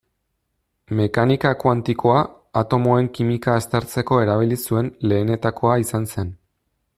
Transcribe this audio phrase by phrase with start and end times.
[0.99, 2.23] Mekanika kuantikoa
[2.61, 6.35] atomoen kimika aztertzeko erabili zuen lehenetakoa izan zen.